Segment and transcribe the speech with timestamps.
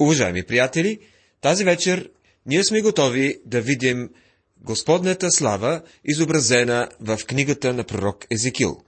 [0.00, 0.98] Уважаеми приятели,
[1.40, 2.10] тази вечер
[2.46, 4.10] ние сме готови да видим
[4.56, 8.80] Господнята слава, изобразена в книгата на пророк Езекил.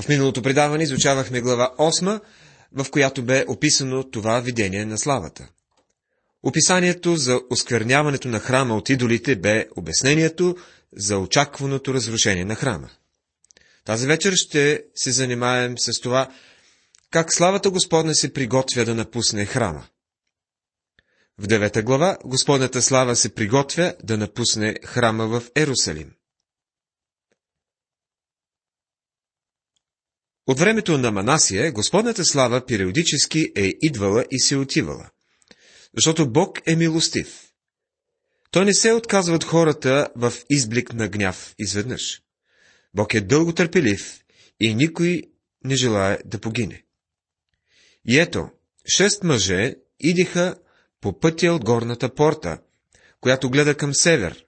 [0.00, 2.20] В миналото предаване изучавахме глава 8,
[2.72, 5.48] в която бе описано това видение на славата.
[6.42, 10.56] Описанието за оскверняването на храма от идолите бе обяснението
[10.96, 12.90] за очакваното разрушение на храма.
[13.84, 16.28] Тази вечер ще се занимаем с това,
[17.12, 19.88] как славата Господна се приготвя да напусне храма.
[21.38, 26.12] В девета глава Господната слава се приготвя да напусне храма в Ерусалим.
[30.46, 35.10] От времето на Манасия Господната слава периодически е идвала и се отивала,
[35.96, 37.52] защото Бог е милостив.
[38.50, 42.22] Той не се отказва от хората в изблик на гняв изведнъж.
[42.94, 44.24] Бог е дълго търпелив
[44.60, 45.22] и никой
[45.64, 46.84] не желая да погине.
[48.08, 48.48] И ето,
[48.96, 50.56] шест мъже идиха
[51.00, 52.58] по пътя от горната порта,
[53.20, 54.46] която гледа към север,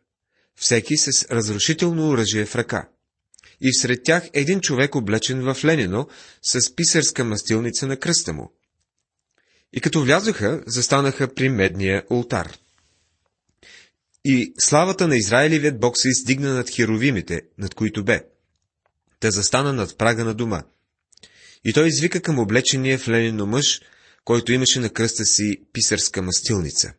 [0.56, 2.88] всеки с разрушително оръжие в ръка.
[3.60, 6.08] И всред тях един човек облечен в ленино
[6.42, 8.52] с писарска мастилница на кръста му.
[9.72, 12.58] И като влязоха, застанаха при медния ултар.
[14.24, 18.24] И славата на Израилевият Бог се издигна над херовимите, над които бе.
[19.20, 20.62] Те застана над прага на дома.
[21.64, 23.80] И той извика към облечения в ленино мъж,
[24.24, 26.94] който имаше на кръста си писарска мастилница.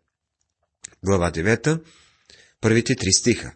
[1.05, 1.83] Глава 9,
[2.61, 3.55] първите три стиха.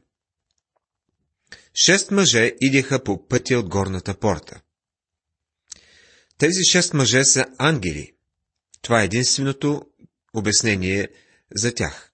[1.85, 4.61] Шест мъже идеха по пътя от горната порта.
[6.37, 8.11] Тези шест мъже са ангели.
[8.81, 9.81] Това е единственото
[10.33, 11.07] обяснение
[11.55, 12.11] за тях.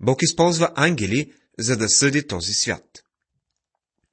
[0.00, 3.04] Бог използва ангели, за да съди този свят.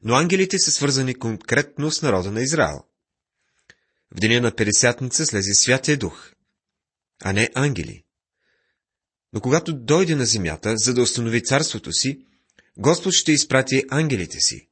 [0.01, 2.83] Но ангелите са свързани конкретно с народа на Израел.
[4.15, 6.31] В деня на Пересятница слезе Святия Дух,
[7.23, 8.03] а не ангели.
[9.33, 12.25] Но когато дойде на земята, за да установи царството си,
[12.77, 14.69] Господ ще изпрати ангелите си.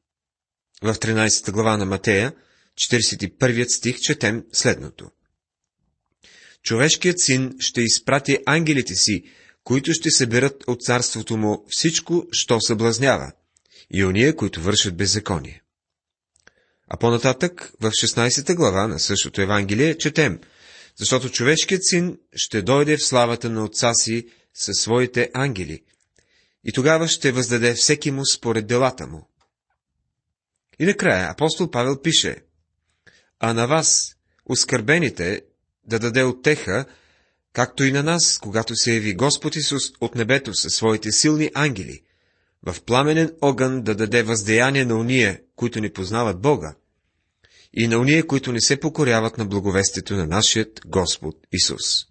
[0.81, 2.34] В 13 глава на Матея,
[2.75, 5.12] 41 стих, четем следното.
[6.63, 9.23] Човешкият син ще изпрати ангелите си,
[9.63, 13.31] които ще съберат от царството му всичко, що съблазнява,
[13.94, 15.62] и ония, които вършат беззаконие.
[16.94, 20.40] А по-нататък, в 16 глава на същото Евангелие, четем,
[20.97, 25.84] защото човешкият син ще дойде в славата на отца си със своите ангели,
[26.63, 29.29] и тогава ще въздаде всеки му според делата му.
[30.79, 32.35] И накрая апостол Павел пише,
[33.40, 34.16] а на вас,
[34.46, 35.41] оскърбените,
[35.88, 36.85] да даде отеха,
[37.53, 42.02] както и на нас, когато се яви Господ Исус от небето със своите силни ангели,
[42.66, 46.75] в пламенен огън да даде въздеяние на уния, които ни познават Бога,
[47.74, 52.06] и на уния, които не се покоряват на благовестието на нашият Господ Исус.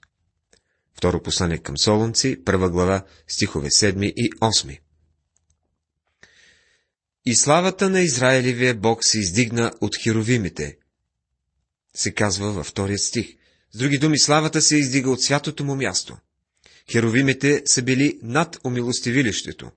[0.95, 4.79] Второ послание към Солунци, първа глава, стихове 7 и 8.
[7.27, 10.77] И славата на Израилевия Бог се издигна от херовимите,
[11.95, 13.37] се казва във втория стих.
[13.73, 16.17] С други думи, славата се издига от святото му място.
[16.93, 19.71] Херовимите са били над умилостивилището.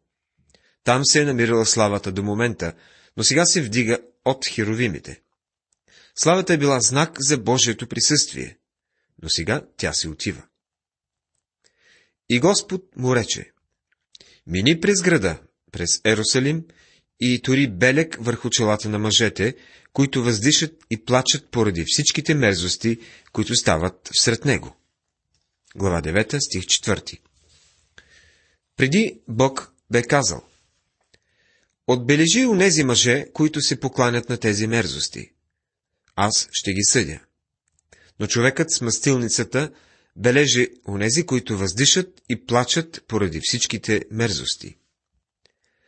[0.84, 2.74] Там се е намирала славата до момента,
[3.18, 5.22] но сега се вдига от херовимите.
[6.16, 8.57] Славата е била знак за Божието присъствие,
[9.22, 10.44] но сега тя се отива.
[12.29, 13.51] И Господ му рече,
[14.47, 15.41] мини през града,
[15.72, 16.66] през Ерусалим,
[17.19, 19.56] и тори белек върху челата на мъжете,
[19.94, 22.97] които въздишат и плачат поради всичките мерзости,
[23.31, 24.75] които стават всред него.
[25.75, 27.19] Глава 9, стих 4
[28.78, 30.44] Преди Бог бе казал,
[31.88, 35.33] Отбележи нези мъже, които се покланят на тези мерзости.
[36.16, 37.19] Аз ще ги съдя.
[38.19, 39.72] Но човекът с мастилницата
[40.16, 44.78] бележи онези, които въздишат и плачат поради всичките мерзости.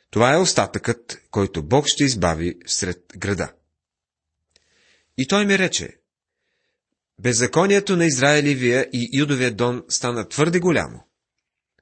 [0.09, 3.53] Това е остатъкът, който Бог ще избави сред града.
[5.17, 5.97] И той ми рече,
[7.19, 11.07] Беззаконието на Израилевия и Юдовия дон стана твърде голямо.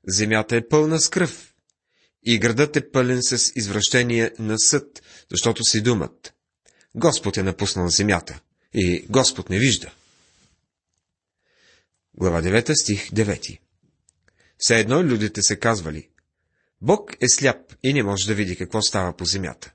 [0.07, 1.53] Земята е пълна с кръв,
[2.25, 6.32] и градът е пълен с извращение на съд, защото си думат.
[6.95, 8.40] Господ е напуснал земята
[8.74, 9.92] и Господ не вижда.
[12.13, 13.60] Глава 9, стих 9
[14.57, 16.10] Все едно людите се казвали,
[16.81, 19.74] Бог е сляп и не може да види какво става по земята.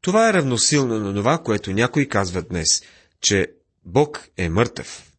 [0.00, 2.82] Това е равносилно на това, което някои казват днес,
[3.20, 3.46] че
[3.84, 5.12] Бог е мъртъв.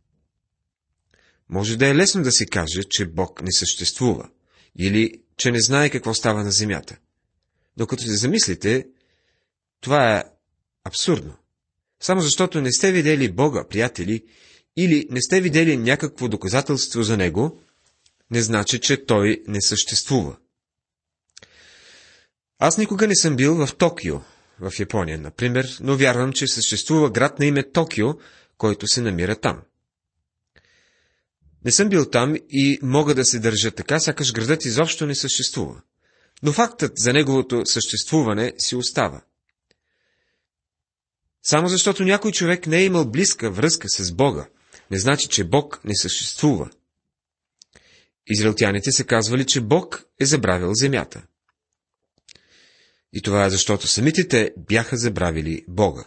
[1.50, 4.30] Може да е лесно да се каже, че Бог не съществува,
[4.80, 6.98] или че не знае какво става на земята.
[7.78, 8.88] Докато се замислите,
[9.82, 10.24] това е
[10.84, 11.34] абсурдно.
[12.02, 14.24] Само защото не сте видели Бога, приятели,
[14.78, 17.62] или не сте видели някакво доказателство за него,
[18.31, 20.38] не значи, че той не съществува.
[22.60, 24.20] Аз никога не съм бил в Токио,
[24.60, 28.08] в Япония, например, но вярвам, че съществува град на име Токио,
[28.58, 29.62] който се намира там.
[31.66, 35.82] Не съм бил там и мога да се държа така, сякаш градът изобщо не съществува.
[36.44, 39.22] Но фактът за неговото съществуване си остава.
[41.44, 44.50] Само защото някой човек не е имал близка връзка с Бога,
[44.91, 46.69] не значи, че Бог не съществува.
[48.27, 51.24] Израелтяните се казвали, че Бог е забравил земята.
[53.13, 56.06] И това е защото самите те бяха забравили Бога.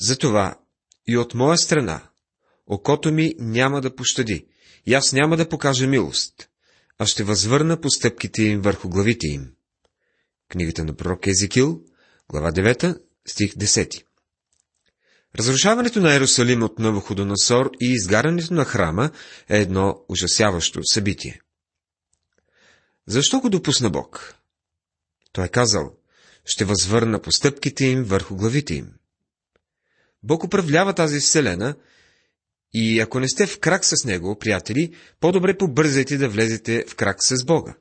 [0.00, 0.58] Затова
[1.06, 2.08] и от моя страна
[2.66, 4.46] окото ми няма да пощади,
[4.86, 6.48] и аз няма да покажа милост,
[6.98, 9.52] а ще възвърна постъпките им върху главите им.
[10.48, 11.80] Книгата на пророк Езекил,
[12.28, 14.04] глава 9, стих 10.
[15.38, 19.10] Разрушаването на Иерусалим от Навуходоносор и изгарянето на храма
[19.48, 21.40] е едно ужасяващо събитие.
[23.06, 24.34] Защо го допусна Бог?
[25.32, 25.96] Той е казал,
[26.44, 28.92] ще възвърна постъпките им върху главите им.
[30.22, 31.76] Бог управлява тази вселена
[32.74, 37.24] и ако не сте в крак с Него, приятели, по-добре побързайте да влезете в крак
[37.24, 37.74] с Бога.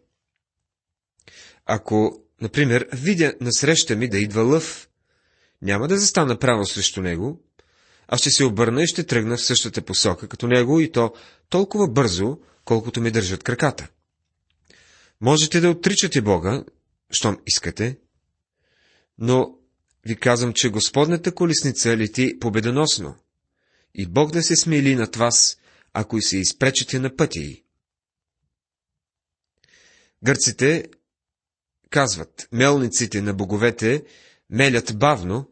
[1.66, 4.90] Ако, например, видя насреща ми да идва лъв,
[5.62, 7.44] няма да застана право срещу него,
[8.08, 11.14] а ще се обърна и ще тръгна в същата посока като него и то
[11.50, 13.88] толкова бързо, колкото ми държат краката.
[15.22, 16.64] Можете да отричате Бога,
[17.12, 17.98] щом искате,
[19.18, 19.56] но
[20.06, 23.16] ви казвам, че Господната колесница лети победоносно
[23.96, 25.58] и Бог да се смели над вас,
[25.94, 27.64] ако и се изпречете на пътя й.
[30.24, 30.86] Гърците
[31.90, 34.04] казват, мелниците на боговете
[34.52, 35.50] мелят бавно,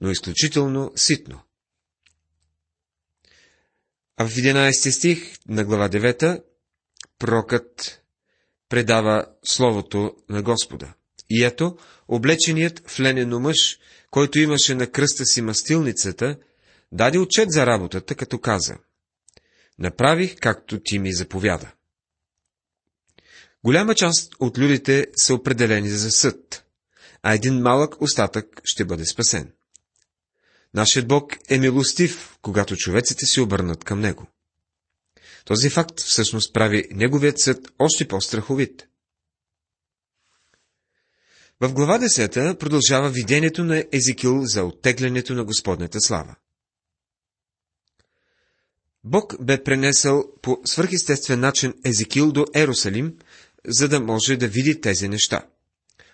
[0.00, 1.40] но изключително ситно.
[4.16, 6.42] А в 11 стих на глава 9
[7.18, 8.02] пророкът
[8.68, 10.94] предава Словото на Господа.
[11.30, 11.78] И ето,
[12.08, 13.78] облеченият в ленено мъж,
[14.10, 16.38] който имаше на кръста си мастилницата,
[16.92, 18.78] даде отчет за работата, като каза
[19.78, 21.72] Направих, както ти ми заповяда.
[23.64, 26.64] Голяма част от людите са определени за съд,
[27.22, 29.52] а един малък остатък ще бъде спасен.
[30.74, 34.26] Нашият Бог е милостив, когато човеците се обърнат към Него.
[35.44, 38.88] Този факт всъщност прави Неговият съд още по-страховит.
[41.60, 46.36] В глава 10 продължава видението на Езикил за оттеглянето на Господнята слава.
[49.04, 53.18] Бог бе пренесъл по свърхестествен начин Езекил до Ерусалим,
[53.66, 55.46] за да може да види тези неща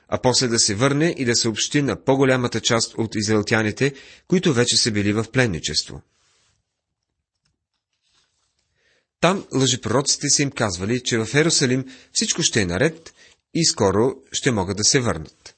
[0.08, 3.94] а после да се върне и да съобщи на по-голямата част от израелтяните,
[4.28, 6.02] които вече са били в пленничество.
[9.20, 13.14] Там лъжепророците са им казвали, че в Ерусалим всичко ще е наред
[13.54, 15.54] и скоро ще могат да се върнат.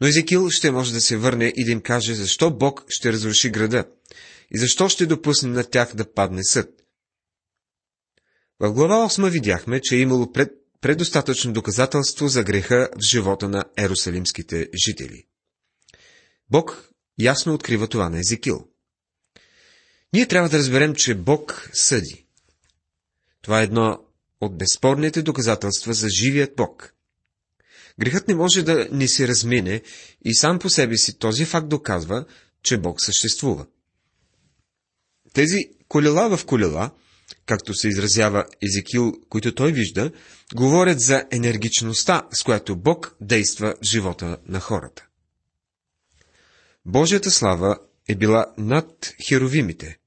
[0.00, 3.50] Но Езекил ще може да се върне и да им каже, защо Бог ще разруши
[3.50, 3.84] града
[4.50, 6.82] и защо ще допусне на тях да падне съд.
[8.60, 13.64] В глава 8 видяхме, че е имало пред предостатъчно доказателство за греха в живота на
[13.78, 15.26] ерусалимските жители.
[16.50, 18.68] Бог ясно открива това на Езекил.
[20.12, 22.26] Ние трябва да разберем, че Бог съди.
[23.42, 23.98] Това е едно
[24.40, 26.92] от безспорните доказателства за живият Бог.
[28.00, 29.82] Грехът не може да ни се размине
[30.24, 32.24] и сам по себе си този факт доказва,
[32.62, 33.66] че Бог съществува.
[35.32, 36.90] Тези колела в колела–
[37.46, 40.12] както се изразява Езекил, които той вижда,
[40.54, 45.06] говорят за енергичността, с която Бог действа в живота на хората.
[46.84, 47.78] Божията слава
[48.08, 49.98] е била над херовимите,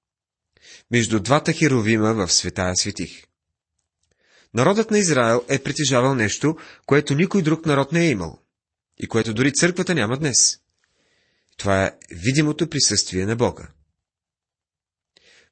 [0.91, 3.23] между двата херовима в светая светих.
[4.53, 8.39] Народът на Израел е притежавал нещо, което никой друг народ не е имал,
[8.97, 10.59] и което дори църквата няма днес.
[11.57, 13.67] Това е видимото присъствие на Бога.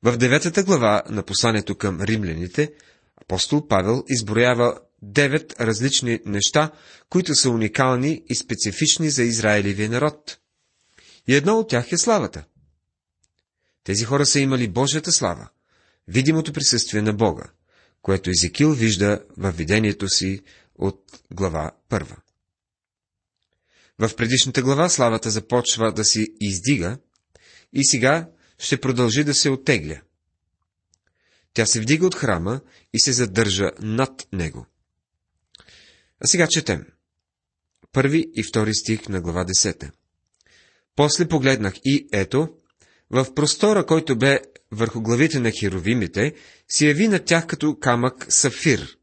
[0.04, 2.74] В деветата глава на посланието към римляните,
[3.22, 6.72] апостол Павел изброява девет различни неща,
[7.10, 10.38] които са уникални и специфични за Израилевия народ.
[11.28, 12.44] И едно от тях е славата.
[13.84, 15.50] Тези хора са имали Божията слава,
[16.08, 17.44] видимото присъствие на Бога,
[18.02, 20.42] което Езекил вижда във видението си
[20.76, 22.16] от глава първа.
[24.00, 26.98] В предишната глава славата започва да се издига
[27.74, 30.02] и сега ще продължи да се оттегля.
[31.54, 32.62] Тя се вдига от храма
[32.94, 34.66] и се задържа над него.
[36.20, 36.86] А сега четем.
[37.92, 39.92] Първи и втори стих на глава 10.
[40.96, 42.50] После погледнах и ето,
[43.10, 46.34] В простора, който бе върху главите на херовимите,
[46.68, 48.98] се яви на тях като камък сафир,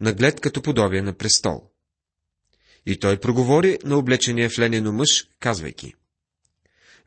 [0.00, 1.70] наглед като подобие на престол.
[2.86, 5.94] И той проговори на облечения в ленено мъж, казвайки.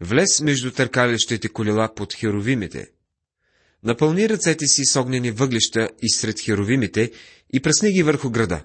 [0.02, 2.92] Влез между търкалищите колела под херовимите.
[3.84, 7.12] Напълни ръцете си с огнени въглища и сред херовимите
[7.54, 8.64] и пръсни ги върху града.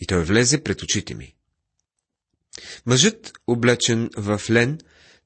[0.00, 1.34] И той влезе пред очите ми.
[2.86, 4.78] Мъжът, облечен в лен,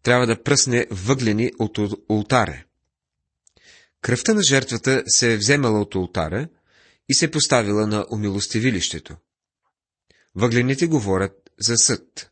[0.02, 2.64] трябва да пръсне въглени от ултаре.
[4.00, 6.48] Кръвта на жертвата се е вземала от ултара
[7.08, 9.16] и се поставила на умилостивилището.
[10.34, 12.30] Въглените говорят за съд.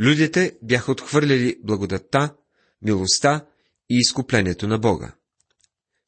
[0.00, 2.34] Людите бяха отхвърляли благодатта,
[2.82, 3.46] милостта
[3.90, 5.14] и изкуплението на Бога.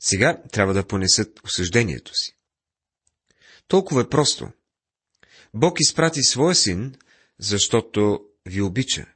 [0.00, 2.36] Сега трябва да понесат осъждението си.
[3.68, 4.48] Толкова е просто.
[5.54, 6.94] Бог изпрати своя син,
[7.38, 9.06] защото ви обича.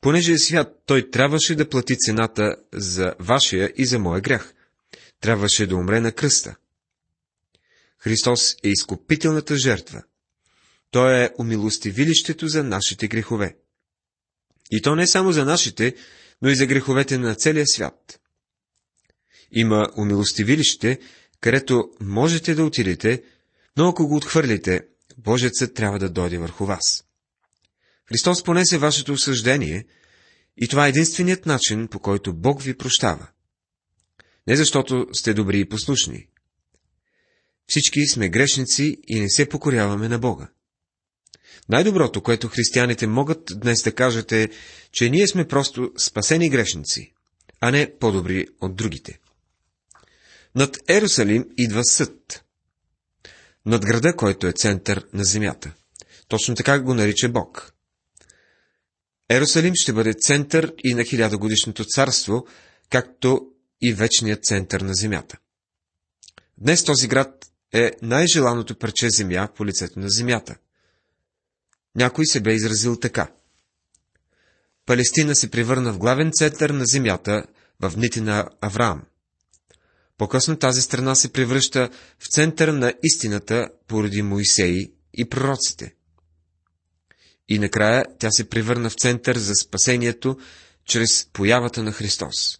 [0.00, 4.54] Понеже е свят, той трябваше да плати цената за вашия и за моя грях.
[5.20, 6.56] Трябваше да умре на кръста.
[7.98, 10.02] Христос е изкупителната жертва.
[10.90, 13.56] Той е умилостивилището за нашите грехове.
[14.72, 15.94] И то не само за нашите,
[16.42, 18.20] но и за греховете на целия свят.
[19.50, 20.98] Има умилостивилище,
[21.40, 23.22] където можете да отидете,
[23.76, 24.80] но ако го отхвърлите,
[25.18, 27.04] Божецът трябва да дойде върху вас.
[28.08, 29.84] Христос понесе вашето осъждение
[30.56, 33.28] и това е единственият начин, по който Бог ви прощава.
[34.46, 36.26] Не защото сте добри и послушни.
[37.66, 40.48] Всички сме грешници и не се покоряваме на Бога.
[41.68, 44.48] Най-доброто, което християните могат днес да кажат е,
[44.92, 47.12] че ние сме просто спасени грешници,
[47.60, 49.18] а не по-добри от другите.
[50.54, 52.44] Над Ерусалим идва съд.
[53.66, 55.72] Над града, който е център на земята.
[56.28, 57.72] Точно така го нарича Бог.
[59.28, 62.46] Ерусалим ще бъде център и на хилядогодишното царство,
[62.90, 63.40] както
[63.82, 65.38] и вечният център на земята.
[66.58, 70.56] Днес този град е най-желаното парче земя по лицето на земята.
[71.96, 73.30] Някой се бе изразил така.
[74.86, 77.44] Палестина се превърна в главен център на земята
[77.80, 79.02] в дните на Авраам.
[80.18, 85.94] По-късно тази страна се превръща в център на истината поради Моисеи и пророците.
[87.48, 90.38] И накрая тя се превърна в център за спасението
[90.84, 92.58] чрез появата на Христос.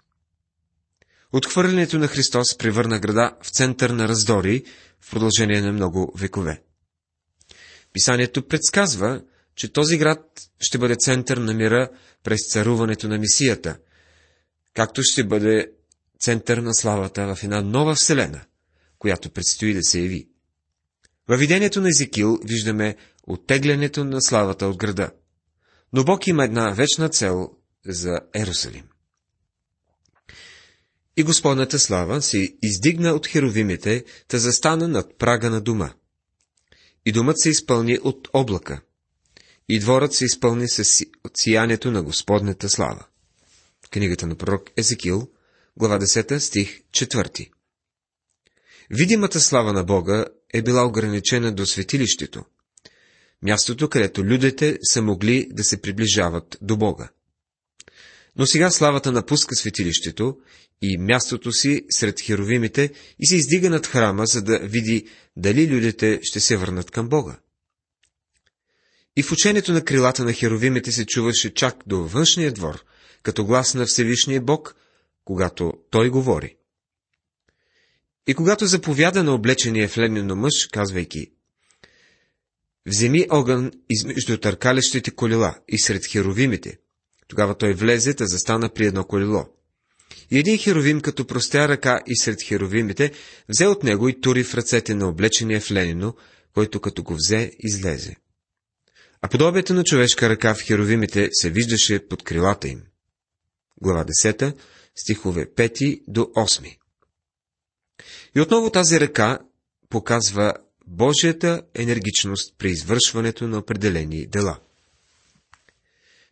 [1.32, 4.64] Отхвърлянето на Христос превърна града в център на раздори
[5.00, 6.62] в продължение на много векове.
[7.92, 9.22] Писанието предсказва,
[9.54, 10.20] че този град
[10.60, 11.88] ще бъде център на мира
[12.24, 13.78] през царуването на Мисията,
[14.74, 15.72] както ще бъде
[16.20, 18.40] център на славата в една нова вселена,
[18.98, 20.28] която предстои да се яви.
[21.28, 22.96] Във видението на Езекил виждаме
[23.26, 25.10] оттеглянето на славата от града.
[25.92, 27.50] Но Бог има една вечна цел
[27.86, 28.84] за Ерусалим.
[31.16, 35.92] И Господната слава се издигна от херовимите, та застана над прага на дома.
[37.06, 38.80] И домът се изпълни от облака,
[39.68, 41.04] и дворът се изпълни с
[41.34, 43.06] сиянието на Господната слава.
[43.90, 45.30] Книгата на пророк Езекил,
[45.76, 47.50] глава 10, стих 4.
[48.90, 52.44] Видимата слава на Бога е била ограничена до светилището,
[53.42, 57.08] мястото, където людите са могли да се приближават до Бога.
[58.36, 60.38] Но сега славата напуска светилището
[60.82, 66.20] и мястото си сред херовимите и се издига над храма, за да види дали людите
[66.22, 67.38] ще се върнат към Бога.
[69.16, 72.84] И в учението на крилата на херовимите се чуваше чак до външния двор,
[73.22, 74.76] като глас на Всевишния Бог,
[75.24, 76.56] когато Той говори.
[78.26, 81.26] И когато заповяда на облечения в леднено мъж, казвайки,
[82.86, 86.78] Вземи огън измежду търкалещите колела и сред херовимите.
[87.28, 89.46] Тогава той влезе, да застана при едно колело.
[90.32, 93.12] И един херовим, като простя ръка и сред херовимите,
[93.48, 96.16] взе от него и тури в ръцете на облечения в ленино,
[96.54, 98.16] който като го взе, излезе.
[99.22, 102.82] А подобието на човешка ръка в херовимите се виждаше под крилата им.
[103.82, 104.56] Глава 10,
[104.94, 106.76] стихове 5 до 8.
[108.36, 109.38] И отново тази ръка
[109.88, 110.54] показва
[110.86, 114.58] Божията енергичност при извършването на определени дела.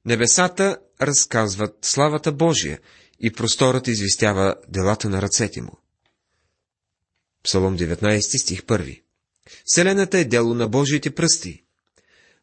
[0.04, 2.78] Небесата разказват славата Божия
[3.20, 5.78] и просторът известява делата на ръцете му.
[7.44, 9.02] Псалом 19, стих 1
[9.64, 11.64] Вселената е дело на Божиите пръсти,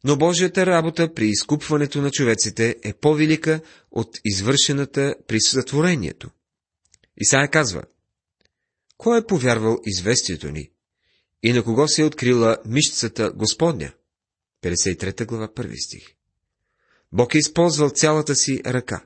[0.03, 6.29] но Божията работа при изкупването на човеците е по-велика от извършената при сътворението.
[7.17, 7.84] Исаия казва,
[8.98, 10.72] Кой е повярвал известието ни?
[11.43, 13.91] И на кого се е открила мишцата Господня?
[14.63, 16.13] 53 глава, 1 стих.
[17.12, 19.05] Бог е използвал цялата си ръка.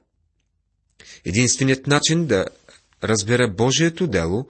[1.25, 2.46] Единственият начин да
[3.03, 4.48] разбера Божието дело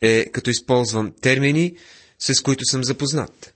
[0.00, 1.76] е като използвам термини,
[2.18, 3.54] с които съм запознат.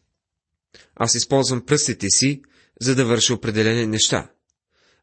[0.97, 2.43] Аз използвам пръстите си,
[2.81, 4.31] за да върша определени неща,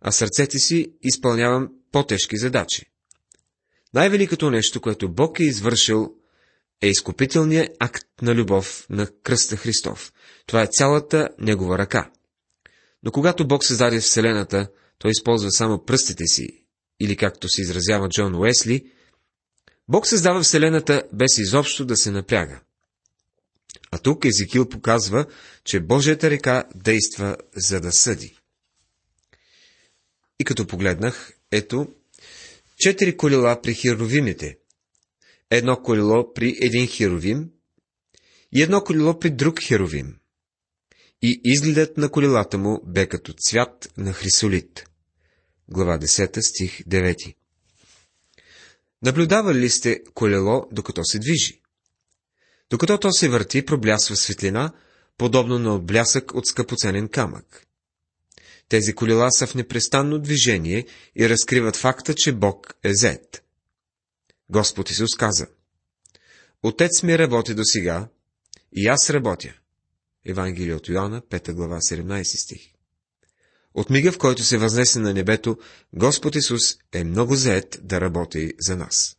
[0.02, 2.86] а сърцете си изпълнявам по-тежки задачи.
[3.94, 6.14] Най-великото нещо, което Бог е извършил,
[6.82, 10.14] е изкупителният акт на любов на кръста Христов.
[10.46, 12.12] Това е цялата Негова ръка.
[13.04, 14.68] Но когато Бог създаде Вселената,
[15.00, 16.59] той използва само пръстите си,
[17.00, 18.92] или както се изразява Джон Уесли,
[19.88, 22.62] Бог създава Вселената без изобщо да се напряга.
[23.92, 25.26] А тук Езекил показва,
[25.64, 28.40] че Божията река действа за да съди.
[30.40, 31.88] И като погледнах, ето,
[32.78, 34.58] четири колела при херовимите,
[35.50, 37.50] едно колело при един херовим
[38.52, 40.16] и едно колело при друг херовим.
[41.22, 44.89] И изгледът на колелата му бе като цвят на хрисолит.
[45.72, 47.36] Глава 10, стих 9.
[49.02, 51.62] Наблюдавали ли сте колело, докато се движи?
[52.70, 54.74] Докато то се върти, проблясва светлина,
[55.18, 57.68] подобно на отблясък от скъпоценен камък.
[58.70, 60.86] Тези колела са в непрестанно движение
[61.16, 63.44] и разкриват факта, че Бог е зет.
[64.50, 65.48] Господ Исус каза,
[66.64, 68.08] Отец ми работи до сега,
[68.76, 69.54] и аз работя.
[70.26, 72.79] Евангелие от Йоанна, 5 глава, 17 стих.
[73.74, 75.58] От мига, в който се възнесе на небето,
[75.94, 76.62] Господ Исус
[76.94, 79.16] е много заед да работи за нас.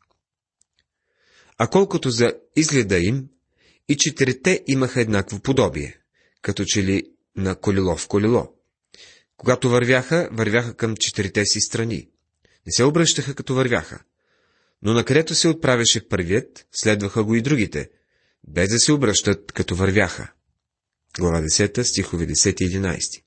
[1.59, 3.29] А колкото за изгледа им,
[3.89, 5.99] и четирите имаха еднакво подобие,
[6.43, 7.03] като че ли
[7.37, 8.53] на колело в колело.
[9.37, 12.09] Когато вървяха, вървяха към четирите си страни.
[12.67, 14.03] Не се обръщаха като вървяха.
[14.83, 17.91] Но накъдето се отправяше първият, следваха го и другите,
[18.49, 20.33] без да се обръщат като вървяха.
[21.19, 23.23] Глава 10, стихове 10 и 11.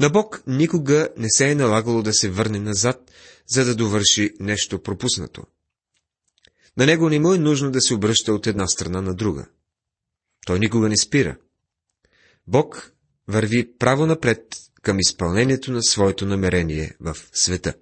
[0.00, 3.12] На Бог никога не се е налагало да се върне назад,
[3.46, 5.42] за да довърши нещо пропуснато.
[6.76, 9.46] На него не му е нужно да се обръща от една страна на друга.
[10.46, 11.36] Той никога не спира.
[12.46, 12.92] Бог
[13.28, 17.74] върви право напред към изпълнението на своето намерение в света.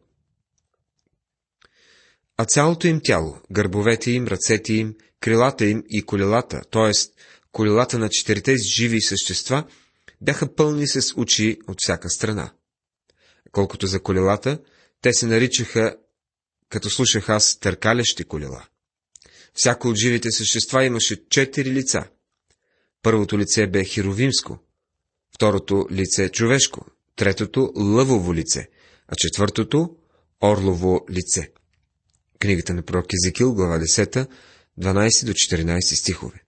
[2.36, 6.90] А цялото им тяло, гърбовете им, ръцете им, крилата им и колелата, т.е.
[7.52, 9.64] колелата на четирите живи същества,
[10.24, 12.52] бяха пълни с очи от всяка страна.
[13.52, 14.58] Колкото за колелата,
[15.02, 15.96] те се наричаха,
[16.68, 18.66] като слушах аз, търкалещи колела.
[19.54, 22.04] Всяко от живите същества имаше четири лица.
[23.02, 24.58] Първото лице бе херовимско,
[25.34, 28.68] второто лице човешко, третото лъвово лице,
[29.08, 29.96] а четвъртото
[30.42, 31.52] орлово лице.
[32.38, 34.28] Книгата на пророк Езекил, глава 10,
[34.80, 36.42] 12 до 14 стихове.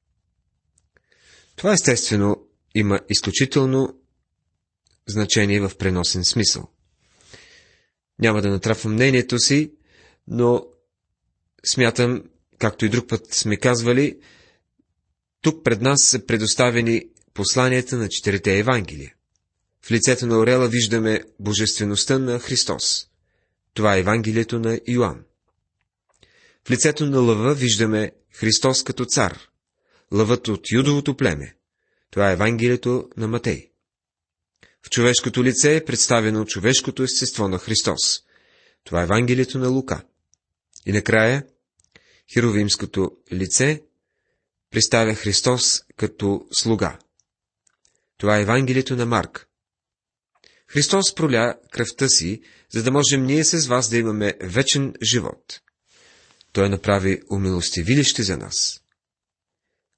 [1.56, 2.45] Това естествено
[2.78, 4.00] има изключително
[5.08, 6.68] значение в преносен смисъл.
[8.18, 9.72] Няма да натрапвам мнението си,
[10.28, 10.66] но
[11.66, 12.24] смятам,
[12.58, 14.18] както и друг път сме казвали,
[15.40, 19.14] тук пред нас са предоставени посланията на четирите Евангелия.
[19.82, 23.06] В лицето на Орела виждаме божествеността на Христос.
[23.74, 25.24] Това е Евангелието на Йоанн.
[26.66, 29.38] В лицето на лъва виждаме Христос като цар,
[30.12, 31.55] лъвът от юдовото племе.
[32.16, 33.70] Това е Евангелието на Матей.
[34.86, 38.00] В човешкото лице е представено човешкото естество на Христос.
[38.84, 40.04] Това е Евангелието на Лука.
[40.86, 41.46] И накрая,
[42.32, 43.82] херовимското лице
[44.70, 46.98] представя Христос като слуга.
[48.18, 49.48] Това е Евангелието на Марк.
[50.68, 55.60] Христос проля кръвта си, за да можем ние с вас да имаме вечен живот.
[56.52, 58.82] Той направи умилостивилище за нас.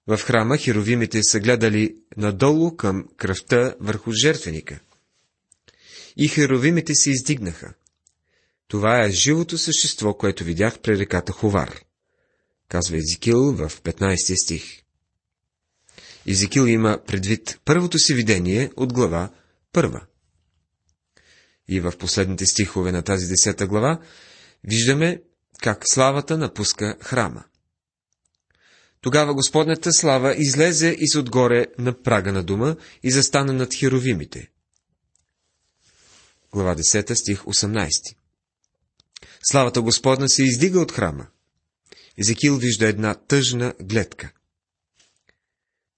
[0.08, 4.80] В храма херовимите са гледали надолу към кръвта върху жертвеника.
[6.16, 7.74] И херовимите се издигнаха.
[8.68, 11.80] Това е живото същество, което видях при реката Хувар,
[12.68, 14.82] казва Езикил в 15 стих.
[16.26, 19.30] Езикил има предвид първото си видение от глава
[19.72, 20.00] първа.
[21.68, 24.00] И в последните стихове на тази десета глава
[24.64, 25.22] виждаме
[25.62, 27.44] как славата напуска храма.
[29.00, 34.50] Тогава Господнята слава излезе из отгоре на прага на дома и застана над херовимите.
[36.52, 37.90] Глава 10, стих 18
[39.42, 41.26] Славата Господна се издига от храма.
[42.18, 44.32] Езекил вижда една тъжна гледка.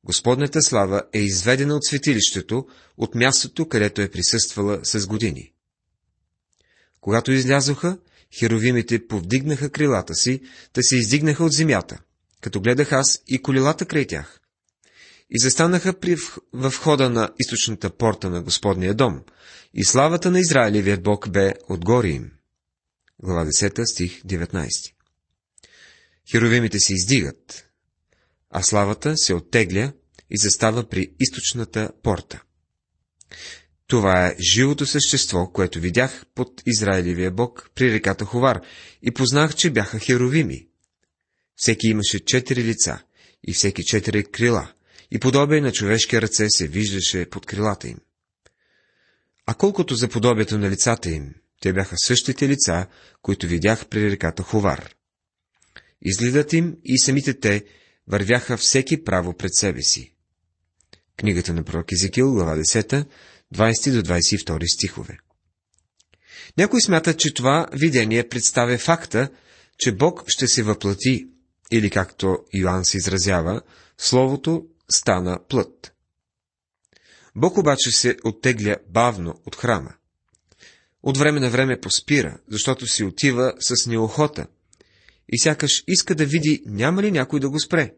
[0.04, 5.52] Господната слава е изведена от светилището, от мястото, където е присъствала с години.
[7.00, 7.98] Когато излязоха,
[8.38, 10.40] херовимите повдигнаха крилата си,
[10.74, 12.00] да се издигнаха от земята,
[12.40, 14.40] като гледах аз и колелата край тях.
[15.30, 16.16] И застанаха при
[16.52, 19.22] в входа на източната порта на Господния дом,
[19.74, 22.30] и славата на Израилевият Бог бе отгоре им.
[23.22, 24.68] глава 10, стих 19.
[26.30, 27.68] Херовимите се издигат,
[28.50, 29.92] а славата се оттегля
[30.30, 32.42] и застава при източната порта.
[33.86, 38.60] Това е живото същество, което видях под Израилевия бог при реката Ховар
[39.02, 40.69] и познах, че бяха херовими.
[41.60, 43.02] Всеки имаше четири лица
[43.46, 44.72] и всеки четири крила,
[45.10, 47.98] и подобие на човешки ръце се виждаше под крилата им.
[49.46, 52.86] А колкото за подобието на лицата им, те бяха същите лица,
[53.22, 54.94] които видях при реката Ховар.
[56.02, 57.64] Изгледът им и самите те
[58.08, 60.12] вървяха всеки право пред себе си.
[61.16, 63.06] Книгата на пророк Езекил, глава 10,
[63.54, 65.18] 20 до 22 стихове.
[66.58, 69.30] Някой смята, че това видение представя факта,
[69.78, 71.26] че Бог ще се въплати,
[71.70, 73.62] или както Йоанн се изразява,
[73.98, 75.92] Словото стана плът.
[77.36, 79.94] Бог обаче се оттегля бавно от храма.
[81.02, 84.46] От време на време поспира, защото си отива с неохота
[85.28, 87.94] и сякаш иска да види няма ли някой да го спре,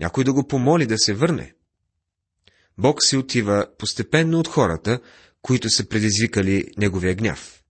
[0.00, 1.54] някой да го помоли да се върне.
[2.78, 5.00] Бог се отива постепенно от хората,
[5.42, 7.62] които са предизвикали неговия гняв.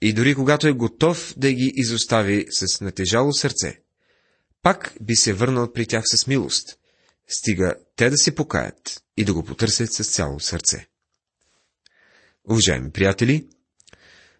[0.00, 3.80] И дори когато е готов да ги изостави с натежало сърце,
[4.62, 6.78] пак би се върнал при тях с милост,
[7.28, 10.86] стига те да се покаят и да го потърсят с цяло сърце.
[12.50, 13.48] Уважаеми приятели,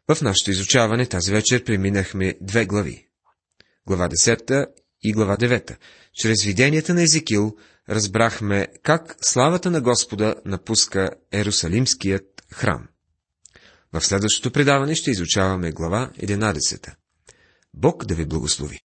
[0.09, 3.06] в нашето изучаване тази вечер преминахме две глави.
[3.87, 4.66] Глава 10
[5.02, 5.76] и глава 9.
[6.14, 7.56] Чрез виденията на Езекил
[7.88, 12.88] разбрахме как славата на Господа напуска Ерусалимският храм.
[13.92, 16.94] В следващото предаване ще изучаваме глава 11.
[17.74, 18.78] Бог да ви благослови!